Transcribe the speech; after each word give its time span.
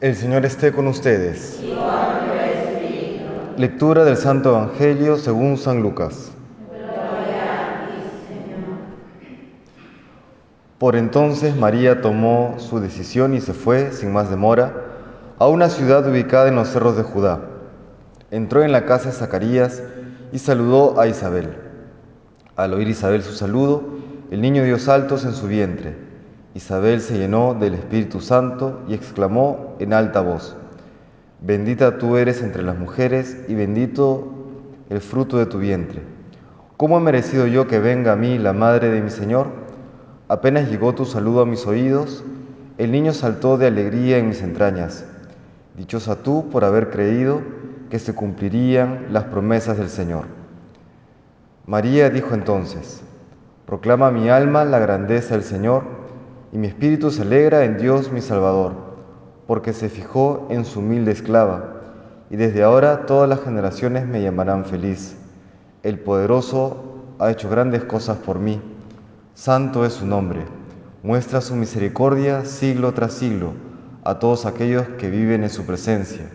El 0.00 0.16
Señor 0.16 0.44
esté 0.44 0.72
con 0.72 0.88
ustedes. 0.88 1.62
Lectura 3.56 4.04
del 4.04 4.16
Santo 4.16 4.50
Evangelio 4.50 5.16
según 5.16 5.56
San 5.56 5.82
Lucas. 5.82 6.32
Por 10.78 10.96
entonces 10.96 11.54
María 11.54 12.00
tomó 12.00 12.56
su 12.58 12.80
decisión 12.80 13.34
y 13.34 13.40
se 13.40 13.54
fue, 13.54 13.92
sin 13.92 14.12
más 14.12 14.28
demora, 14.28 14.74
a 15.38 15.46
una 15.46 15.68
ciudad 15.68 16.06
ubicada 16.08 16.48
en 16.48 16.56
los 16.56 16.68
cerros 16.68 16.96
de 16.96 17.04
Judá. 17.04 17.40
Entró 18.32 18.64
en 18.64 18.72
la 18.72 18.86
casa 18.86 19.10
de 19.10 19.14
Zacarías 19.14 19.80
y 20.32 20.40
saludó 20.40 21.00
a 21.00 21.06
Isabel. 21.06 21.54
Al 22.56 22.74
oír 22.74 22.88
Isabel 22.88 23.22
su 23.22 23.32
saludo, 23.32 23.84
el 24.32 24.40
niño 24.40 24.64
dio 24.64 24.80
saltos 24.80 25.24
en 25.24 25.34
su 25.34 25.46
vientre. 25.46 26.13
Isabel 26.54 27.00
se 27.00 27.18
llenó 27.18 27.54
del 27.54 27.74
Espíritu 27.74 28.20
Santo 28.20 28.80
y 28.86 28.94
exclamó 28.94 29.74
en 29.80 29.92
alta 29.92 30.20
voz, 30.20 30.56
Bendita 31.40 31.98
tú 31.98 32.16
eres 32.16 32.42
entre 32.42 32.62
las 32.62 32.78
mujeres 32.78 33.44
y 33.48 33.54
bendito 33.56 34.28
el 34.88 35.00
fruto 35.00 35.36
de 35.36 35.46
tu 35.46 35.58
vientre. 35.58 36.00
¿Cómo 36.76 36.96
he 36.96 37.00
merecido 37.00 37.48
yo 37.48 37.66
que 37.66 37.80
venga 37.80 38.12
a 38.12 38.16
mí 38.16 38.38
la 38.38 38.52
madre 38.52 38.90
de 38.90 39.02
mi 39.02 39.10
Señor? 39.10 39.48
Apenas 40.28 40.70
llegó 40.70 40.94
tu 40.94 41.04
saludo 41.04 41.42
a 41.42 41.46
mis 41.46 41.66
oídos, 41.66 42.22
el 42.78 42.92
niño 42.92 43.12
saltó 43.12 43.58
de 43.58 43.66
alegría 43.66 44.18
en 44.18 44.28
mis 44.28 44.40
entrañas. 44.40 45.04
Dichosa 45.76 46.22
tú 46.22 46.48
por 46.50 46.64
haber 46.64 46.88
creído 46.88 47.42
que 47.90 47.98
se 47.98 48.14
cumplirían 48.14 49.06
las 49.10 49.24
promesas 49.24 49.76
del 49.76 49.88
Señor. 49.88 50.26
María 51.66 52.10
dijo 52.10 52.32
entonces, 52.32 53.02
Proclama 53.66 54.12
mi 54.12 54.28
alma 54.28 54.64
la 54.64 54.78
grandeza 54.78 55.34
del 55.34 55.42
Señor 55.42 56.03
y 56.54 56.58
mi 56.58 56.68
espíritu 56.68 57.10
se 57.10 57.22
alegra 57.22 57.64
en 57.64 57.78
Dios 57.78 58.12
mi 58.12 58.20
Salvador, 58.20 58.74
porque 59.48 59.72
se 59.72 59.88
fijó 59.88 60.46
en 60.50 60.64
su 60.64 60.78
humilde 60.78 61.10
esclava, 61.10 61.80
y 62.30 62.36
desde 62.36 62.62
ahora 62.62 63.06
todas 63.06 63.28
las 63.28 63.40
generaciones 63.40 64.06
me 64.06 64.22
llamarán 64.22 64.64
feliz. 64.64 65.16
El 65.82 65.98
poderoso 65.98 67.16
ha 67.18 67.32
hecho 67.32 67.50
grandes 67.50 67.82
cosas 67.82 68.18
por 68.18 68.38
mí, 68.38 68.62
santo 69.34 69.84
es 69.84 69.94
su 69.94 70.06
nombre, 70.06 70.44
muestra 71.02 71.40
su 71.40 71.56
misericordia 71.56 72.44
siglo 72.44 72.94
tras 72.94 73.14
siglo 73.14 73.50
a 74.04 74.20
todos 74.20 74.46
aquellos 74.46 74.86
que 74.90 75.10
viven 75.10 75.42
en 75.42 75.50
su 75.50 75.66
presencia. 75.66 76.30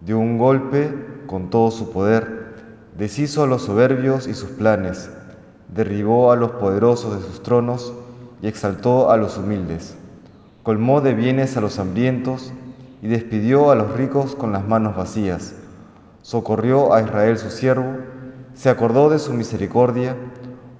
Dio 0.00 0.18
un 0.18 0.38
golpe 0.38 0.90
con 1.26 1.50
todo 1.50 1.70
su 1.70 1.92
poder, 1.92 2.54
deshizo 2.96 3.42
a 3.42 3.46
los 3.46 3.60
soberbios 3.60 4.26
y 4.26 4.32
sus 4.32 4.48
planes, 4.48 5.10
derribó 5.68 6.32
a 6.32 6.36
los 6.36 6.52
poderosos 6.52 7.16
de 7.16 7.28
sus 7.28 7.42
tronos, 7.42 7.92
y 8.44 8.46
exaltó 8.46 9.10
a 9.10 9.16
los 9.16 9.38
humildes, 9.38 9.96
colmó 10.62 11.00
de 11.00 11.14
bienes 11.14 11.56
a 11.56 11.62
los 11.62 11.78
hambrientos 11.78 12.52
y 13.00 13.08
despidió 13.08 13.70
a 13.70 13.74
los 13.74 13.96
ricos 13.96 14.34
con 14.36 14.52
las 14.52 14.68
manos 14.68 14.94
vacías, 14.94 15.54
socorrió 16.20 16.92
a 16.92 17.00
Israel 17.00 17.38
su 17.38 17.48
siervo, 17.48 17.96
se 18.52 18.68
acordó 18.68 19.08
de 19.08 19.18
su 19.18 19.32
misericordia, 19.32 20.14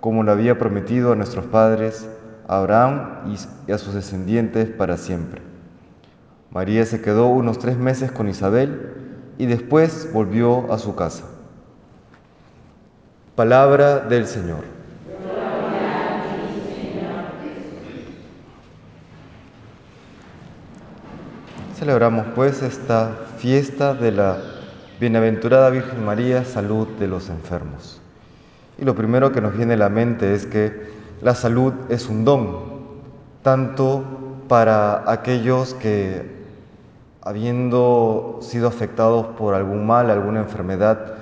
como 0.01 0.25
lo 0.25 0.33
había 0.33 0.59
prometido 0.59 1.13
a 1.13 1.17
nuestros 1.17 1.47
padres, 1.47 2.07
a 2.49 2.59
Abraham 2.59 3.35
y 3.67 3.73
a 3.73 3.79
sus 3.79 3.95
descendientes 3.95 4.69
para 4.69 4.99
siempre. 4.99 5.41
María 6.51 6.85
se 6.85 7.01
quedó 7.01 7.29
unos 7.29 7.59
tres 7.59 7.79
meses 7.79 8.13
con 8.13 8.29
Isabel 8.29 8.93
y 9.39 9.47
después 9.47 10.11
volvió 10.13 10.71
a 10.71 10.77
su 10.77 10.95
casa. 10.97 11.25
Palabra 13.35 14.01
del 14.01 14.27
Señor. 14.27 14.84
Celebramos 21.85 22.29
pues 22.35 22.63
esta 22.63 23.11
fiesta 23.37 23.93
de 23.93 24.11
la 24.11 24.39
Bienaventurada 24.99 25.69
Virgen 25.69 26.03
María, 26.03 26.43
salud 26.43 26.89
de 26.99 27.07
los 27.07 27.29
enfermos. 27.29 28.01
Y 28.79 28.87
lo 28.87 28.95
primero 28.95 29.33
que 29.33 29.43
nos 29.43 29.55
viene 29.55 29.75
a 29.75 29.77
la 29.77 29.91
mente 29.91 30.33
es 30.33 30.47
que 30.47 30.73
la 31.21 31.35
salud 31.35 31.75
es 31.91 32.09
un 32.09 32.25
don, 32.25 32.57
tanto 33.43 34.03
para 34.49 35.13
aquellos 35.13 35.75
que, 35.75 36.47
habiendo 37.21 38.39
sido 38.41 38.67
afectados 38.67 39.27
por 39.37 39.53
algún 39.53 39.87
mal, 39.87 40.09
alguna 40.09 40.41
enfermedad, 40.41 41.17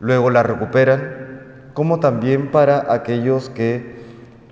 luego 0.00 0.30
la 0.30 0.42
recuperan, 0.42 1.42
como 1.74 2.00
también 2.00 2.50
para 2.50 2.90
aquellos 2.90 3.50
que 3.50 4.02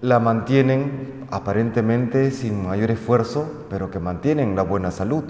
la 0.02 0.18
mantienen 0.18 1.26
aparentemente 1.30 2.30
sin 2.30 2.66
mayor 2.66 2.90
esfuerzo, 2.90 3.66
pero 3.68 3.90
que 3.90 3.98
mantienen 3.98 4.56
la 4.56 4.62
buena 4.62 4.90
salud. 4.90 5.24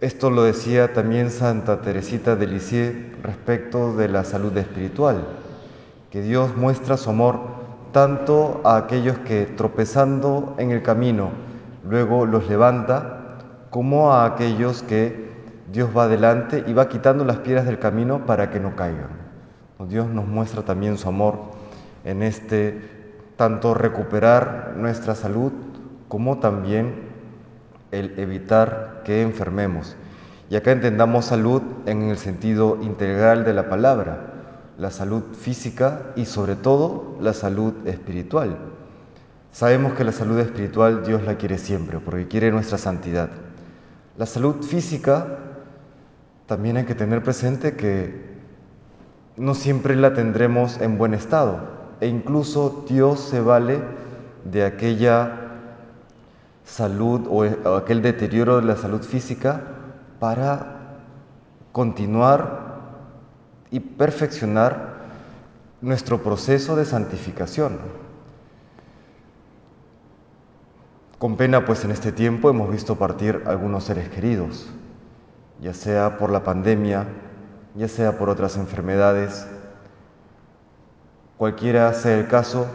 Esto 0.00 0.30
lo 0.30 0.42
decía 0.42 0.92
también 0.92 1.30
Santa 1.30 1.80
Teresita 1.80 2.36
de 2.36 2.46
Lisieux 2.46 3.22
respecto 3.22 3.96
de 3.96 4.08
la 4.08 4.24
salud 4.24 4.56
espiritual, 4.56 5.26
que 6.10 6.22
Dios 6.22 6.56
muestra 6.56 6.96
su 6.96 7.10
amor 7.10 7.40
tanto 7.92 8.60
a 8.64 8.76
aquellos 8.76 9.18
que 9.20 9.46
tropezando 9.46 10.54
en 10.58 10.70
el 10.70 10.82
camino 10.82 11.30
luego 11.88 12.26
los 12.26 12.48
levanta, 12.48 13.38
como 13.70 14.12
a 14.12 14.24
aquellos 14.24 14.82
que 14.82 15.30
Dios 15.72 15.90
va 15.96 16.04
adelante 16.04 16.64
y 16.66 16.72
va 16.72 16.88
quitando 16.88 17.24
las 17.24 17.38
piedras 17.38 17.66
del 17.66 17.78
camino 17.78 18.26
para 18.26 18.50
que 18.50 18.60
no 18.60 18.76
caigan. 18.76 19.26
Dios 19.88 20.08
nos 20.08 20.26
muestra 20.26 20.62
también 20.62 20.96
su 20.98 21.08
amor 21.08 21.55
en 22.06 22.22
este 22.22 22.80
tanto 23.36 23.74
recuperar 23.74 24.74
nuestra 24.76 25.14
salud 25.14 25.52
como 26.08 26.38
también 26.38 26.94
el 27.90 28.18
evitar 28.18 29.02
que 29.04 29.22
enfermemos. 29.22 29.96
Y 30.48 30.54
acá 30.54 30.70
entendamos 30.70 31.26
salud 31.26 31.62
en 31.86 32.02
el 32.02 32.16
sentido 32.16 32.78
integral 32.80 33.44
de 33.44 33.52
la 33.52 33.68
palabra, 33.68 34.32
la 34.78 34.92
salud 34.92 35.22
física 35.34 36.12
y 36.14 36.26
sobre 36.26 36.54
todo 36.54 37.16
la 37.20 37.32
salud 37.32 37.74
espiritual. 37.86 38.56
Sabemos 39.50 39.94
que 39.94 40.04
la 40.04 40.12
salud 40.12 40.38
espiritual 40.38 41.04
Dios 41.04 41.24
la 41.24 41.36
quiere 41.36 41.58
siempre 41.58 41.98
porque 41.98 42.28
quiere 42.28 42.52
nuestra 42.52 42.78
santidad. 42.78 43.30
La 44.16 44.26
salud 44.26 44.62
física 44.62 45.38
también 46.46 46.76
hay 46.76 46.84
que 46.84 46.94
tener 46.94 47.24
presente 47.24 47.74
que 47.74 48.36
no 49.36 49.54
siempre 49.54 49.96
la 49.96 50.14
tendremos 50.14 50.80
en 50.80 50.98
buen 50.98 51.12
estado 51.12 51.76
e 52.00 52.06
incluso 52.06 52.84
Dios 52.88 53.20
se 53.20 53.40
vale 53.40 53.80
de 54.44 54.64
aquella 54.64 55.46
salud 56.64 57.26
o, 57.28 57.76
aquel 57.76 58.02
deterioro 58.02 58.60
de 58.60 58.66
la 58.66 58.76
salud 58.76 59.02
física 59.02 59.62
para 60.18 60.98
continuar 61.72 62.66
y 63.70 63.80
perfeccionar 63.80 64.96
nuestro 65.80 66.22
proceso 66.22 66.76
de 66.76 66.84
santificación. 66.84 67.78
Con 71.18 71.36
pena, 71.36 71.64
pues 71.64 71.84
en 71.84 71.92
este 71.92 72.12
tiempo 72.12 72.50
hemos 72.50 72.70
visto 72.70 72.96
partir 72.96 73.42
algunos 73.46 73.84
seres 73.84 74.08
queridos, 74.08 74.68
ya 75.60 75.72
sea 75.72 76.18
por 76.18 76.30
la 76.30 76.44
pandemia, 76.44 77.06
ya 77.74 77.88
sea 77.88 78.18
por 78.18 78.28
otras 78.28 78.56
enfermedades, 78.56 79.46
Cualquiera 81.38 81.92
sea 81.92 82.18
el 82.18 82.28
caso, 82.28 82.66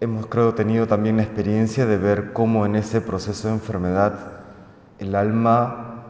hemos 0.00 0.26
creo 0.26 0.54
tenido 0.54 0.88
también 0.88 1.18
la 1.18 1.22
experiencia 1.22 1.86
de 1.86 1.96
ver 1.96 2.32
cómo 2.32 2.66
en 2.66 2.74
ese 2.74 3.00
proceso 3.00 3.46
de 3.46 3.54
enfermedad 3.54 4.14
el 4.98 5.14
alma, 5.14 6.02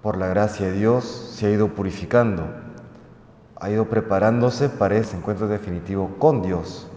por 0.00 0.16
la 0.16 0.28
gracia 0.28 0.68
de 0.68 0.72
Dios, 0.72 1.04
se 1.34 1.46
ha 1.46 1.50
ido 1.50 1.68
purificando, 1.74 2.44
ha 3.60 3.68
ido 3.68 3.90
preparándose 3.90 4.70
para 4.70 4.96
ese 4.96 5.18
encuentro 5.18 5.46
definitivo 5.46 6.16
con 6.18 6.40
Dios. 6.40 6.88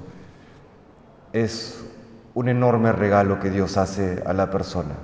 Es 1.34 1.86
un 2.36 2.48
enorme 2.48 2.94
regalo 2.94 3.42
que 3.42 3.50
Dios 3.50 3.76
hace 3.76 4.24
a 4.26 4.32
la 4.32 4.52
persona. 4.52 4.96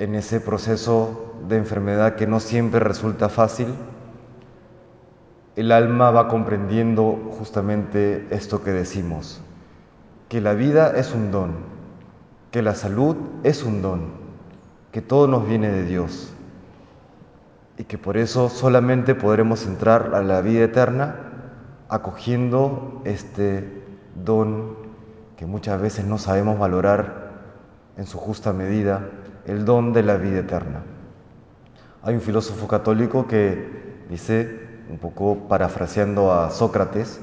En 0.00 0.16
ese 0.16 0.40
proceso 0.40 1.36
de 1.46 1.56
enfermedad 1.56 2.16
que 2.16 2.26
no 2.26 2.40
siempre 2.40 2.80
resulta 2.80 3.28
fácil, 3.28 3.68
el 5.56 5.70
alma 5.70 6.10
va 6.10 6.28
comprendiendo 6.28 7.32
justamente 7.38 8.26
esto 8.30 8.62
que 8.62 8.72
decimos, 8.72 9.40
que 10.28 10.40
la 10.40 10.54
vida 10.54 10.96
es 10.96 11.14
un 11.14 11.30
don, 11.30 11.52
que 12.50 12.62
la 12.62 12.74
salud 12.74 13.16
es 13.44 13.62
un 13.62 13.82
don, 13.82 14.12
que 14.90 15.00
todo 15.00 15.28
nos 15.28 15.46
viene 15.46 15.70
de 15.70 15.84
Dios 15.84 16.32
y 17.76 17.84
que 17.84 17.98
por 17.98 18.16
eso 18.16 18.48
solamente 18.48 19.14
podremos 19.14 19.66
entrar 19.66 20.14
a 20.14 20.22
la 20.22 20.40
vida 20.40 20.64
eterna 20.64 21.16
acogiendo 21.88 23.02
este 23.04 23.82
don 24.24 24.76
que 25.36 25.46
muchas 25.46 25.80
veces 25.80 26.04
no 26.04 26.18
sabemos 26.18 26.58
valorar 26.58 27.32
en 27.96 28.06
su 28.06 28.18
justa 28.18 28.52
medida, 28.52 29.08
el 29.46 29.64
don 29.64 29.92
de 29.92 30.02
la 30.02 30.16
vida 30.16 30.40
eterna. 30.40 30.82
Hay 32.02 32.14
un 32.14 32.20
filósofo 32.20 32.66
católico 32.68 33.26
que 33.26 34.04
dice 34.08 34.64
un 34.88 34.98
poco 34.98 35.48
parafraseando 35.48 36.32
a 36.32 36.50
Sócrates, 36.50 37.20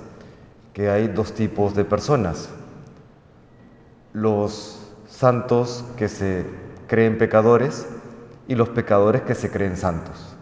que 0.73 0.89
hay 0.89 1.07
dos 1.07 1.33
tipos 1.33 1.75
de 1.75 1.85
personas. 1.85 2.49
Los 4.13 4.79
santos 5.07 5.85
que 5.97 6.07
se 6.07 6.45
creen 6.87 7.17
pecadores 7.17 7.87
y 8.47 8.55
los 8.55 8.69
pecadores 8.69 9.21
que 9.21 9.35
se 9.35 9.49
creen 9.49 9.77
santos. 9.77 10.35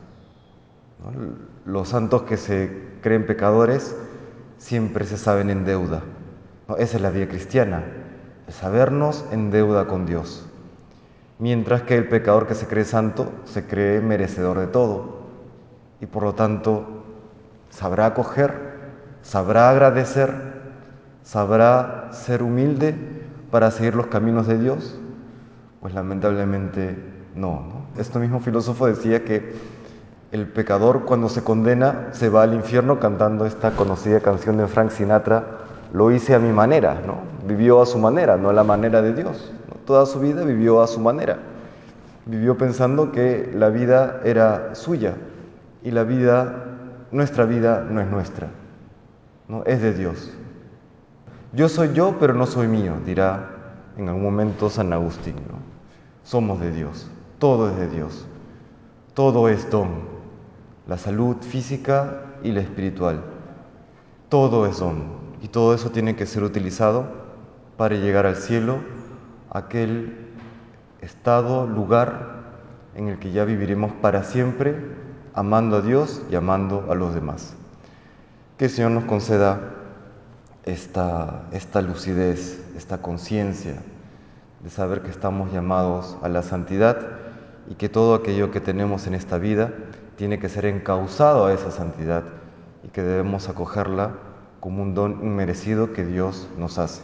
Los 1.65 1.89
santos 1.89 2.23
que 2.23 2.37
se 2.37 2.89
creen 3.01 3.25
pecadores 3.25 3.95
siempre 4.57 5.05
se 5.05 5.17
saben 5.17 5.49
en 5.49 5.65
deuda. 5.65 6.01
Esa 6.77 6.97
es 6.97 7.01
la 7.01 7.09
vida 7.09 7.27
cristiana, 7.27 7.83
el 8.47 8.53
sabernos 8.53 9.25
en 9.31 9.51
deuda 9.51 9.87
con 9.87 10.05
Dios. 10.05 10.45
Mientras 11.39 11.83
que 11.83 11.95
el 11.95 12.07
pecador 12.07 12.47
que 12.47 12.55
se 12.55 12.67
cree 12.67 12.83
santo 12.83 13.31
se 13.45 13.65
cree 13.65 14.01
merecedor 14.01 14.59
de 14.59 14.67
todo 14.67 15.19
y 16.01 16.05
por 16.05 16.23
lo 16.23 16.35
tanto 16.35 16.98
sabrá 17.69 18.07
acoger, 18.07 18.53
sabrá 19.21 19.69
agradecer, 19.69 20.31
sabrá 21.23 22.09
ser 22.11 22.43
humilde 22.43 22.95
para 23.51 23.71
seguir 23.71 23.95
los 23.95 24.07
caminos 24.07 24.47
de 24.47 24.57
Dios. 24.57 24.99
Pues 25.81 25.93
lamentablemente 25.93 26.97
no. 27.35 27.61
¿no? 27.61 28.01
Este 28.01 28.19
mismo 28.19 28.39
filósofo 28.39 28.87
decía 28.87 29.23
que 29.23 29.53
el 30.31 30.47
pecador 30.47 31.05
cuando 31.05 31.29
se 31.29 31.43
condena 31.43 32.09
se 32.11 32.29
va 32.29 32.43
al 32.43 32.53
infierno 32.53 32.99
cantando 32.99 33.45
esta 33.45 33.71
conocida 33.71 34.19
canción 34.19 34.57
de 34.57 34.67
Frank 34.67 34.91
Sinatra, 34.91 35.43
lo 35.91 36.11
hice 36.11 36.35
a 36.35 36.39
mi 36.39 36.51
manera, 36.51 37.01
¿no? 37.05 37.29
vivió 37.47 37.81
a 37.81 37.85
su 37.85 37.97
manera, 37.97 38.37
no 38.37 38.49
a 38.49 38.53
la 38.53 38.63
manera 38.63 39.01
de 39.01 39.13
Dios. 39.13 39.51
Toda 39.85 40.05
su 40.05 40.19
vida 40.19 40.43
vivió 40.43 40.81
a 40.81 40.87
su 40.87 40.99
manera. 40.99 41.37
Vivió 42.25 42.57
pensando 42.57 43.11
que 43.11 43.51
la 43.55 43.69
vida 43.69 44.21
era 44.23 44.75
suya 44.75 45.15
y 45.83 45.91
la 45.91 46.03
vida, 46.03 46.78
nuestra 47.11 47.45
vida 47.45 47.85
no 47.89 48.01
es 48.01 48.07
nuestra, 48.07 48.47
¿no? 49.47 49.63
es 49.65 49.81
de 49.81 49.93
Dios. 49.93 50.31
Yo 51.53 51.67
soy 51.69 51.93
yo, 51.93 52.17
pero 52.19 52.33
no 52.33 52.45
soy 52.45 52.67
mío, 52.67 52.95
dirá 53.05 53.49
en 53.97 54.07
algún 54.07 54.23
momento 54.23 54.69
San 54.69 54.93
Agustín. 54.93 55.35
¿no? 55.35 55.57
Somos 56.23 56.59
de 56.59 56.71
Dios, 56.71 57.09
todo 57.39 57.69
es 57.69 57.77
de 57.77 57.89
Dios, 57.89 58.27
todo 59.13 59.49
es 59.49 59.69
don 59.69 60.19
la 60.89 60.97
salud 60.97 61.37
física 61.37 62.21
y 62.43 62.51
la 62.51 62.61
espiritual. 62.61 63.21
Todo 64.27 64.65
es 64.65 64.79
don 64.79 65.19
y 65.41 65.47
todo 65.47 65.73
eso 65.73 65.91
tiene 65.91 66.15
que 66.15 66.25
ser 66.25 66.43
utilizado 66.43 67.07
para 67.77 67.95
llegar 67.95 68.25
al 68.25 68.35
cielo, 68.35 68.79
aquel 69.51 70.29
estado, 71.01 71.67
lugar 71.67 72.39
en 72.95 73.07
el 73.07 73.19
que 73.19 73.31
ya 73.31 73.45
viviremos 73.45 73.91
para 74.01 74.23
siempre, 74.23 74.75
amando 75.39 75.77
a 75.77 75.81
Dios 75.81 76.21
y 76.29 76.35
amando 76.35 76.87
a 76.89 76.95
los 76.95 77.15
demás. 77.15 77.53
Que 78.57 78.65
el 78.65 78.71
Señor 78.71 78.91
nos 78.91 79.05
conceda 79.05 79.61
esta, 80.65 81.43
esta 81.53 81.81
lucidez, 81.81 82.61
esta 82.75 82.97
conciencia 82.97 83.75
de 84.61 84.69
saber 84.69 85.01
que 85.01 85.09
estamos 85.09 85.53
llamados 85.53 86.17
a 86.21 86.27
la 86.27 86.43
santidad 86.43 86.97
y 87.69 87.75
que 87.75 87.87
todo 87.87 88.15
aquello 88.15 88.51
que 88.51 88.59
tenemos 88.59 89.07
en 89.07 89.13
esta 89.13 89.37
vida 89.37 89.71
tiene 90.17 90.39
que 90.39 90.49
ser 90.49 90.65
encausado 90.65 91.45
a 91.45 91.53
esa 91.53 91.71
santidad 91.71 92.23
y 92.83 92.89
que 92.89 93.01
debemos 93.01 93.47
acogerla 93.47 94.15
como 94.59 94.83
un 94.83 94.93
don 94.93 95.21
inmerecido 95.23 95.93
que 95.93 96.03
Dios 96.03 96.49
nos 96.57 96.77
hace. 96.79 97.01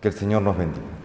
Que 0.00 0.06
el 0.06 0.14
Señor 0.14 0.42
nos 0.42 0.56
bendiga. 0.56 0.99